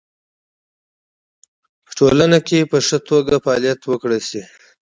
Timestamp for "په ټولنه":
1.85-2.37